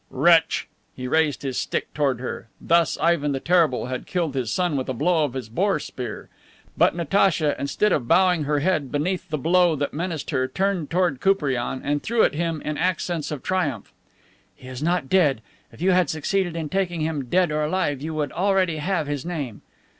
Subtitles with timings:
[0.09, 2.47] "Wretch!" He raised his stick toward her.
[2.59, 6.27] Thus Ivan the Terrible had killed his son with a blow of his boar spear.
[6.75, 11.21] But Natacha, instead of bowing her head beneath the blow that menaced her, turned toward
[11.21, 13.93] Koupriane and threw at him in accents of triumph:
[14.55, 15.39] "He is not dead.
[15.71, 19.23] If you had succeeded in taking him, dead or alive, you would already have his
[19.23, 19.61] name."